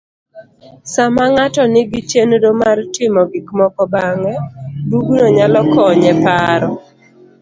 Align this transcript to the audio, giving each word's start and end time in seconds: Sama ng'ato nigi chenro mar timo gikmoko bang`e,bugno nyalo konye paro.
Sama 0.93 1.23
ng'ato 1.33 1.63
nigi 1.73 1.99
chenro 2.09 2.49
mar 2.61 2.77
timo 2.95 3.21
gikmoko 3.31 3.83
bang`e,bugno 3.93 5.25
nyalo 5.37 5.61
konye 5.73 6.11
paro. 6.23 6.69